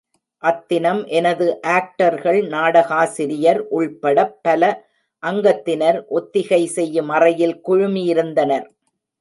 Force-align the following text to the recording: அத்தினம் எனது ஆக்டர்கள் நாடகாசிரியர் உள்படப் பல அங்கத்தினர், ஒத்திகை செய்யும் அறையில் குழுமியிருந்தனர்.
அத்தினம் 0.43 1.01
எனது 1.07 1.47
ஆக்டர்கள் 1.69 2.39
நாடகாசிரியர் 2.47 3.61
உள்படப் 3.71 4.33
பல 4.41 4.71
அங்கத்தினர், 5.23 5.99
ஒத்திகை 6.09 6.65
செய்யும் 6.67 7.09
அறையில் 7.09 7.57
குழுமியிருந்தனர். 7.67 8.67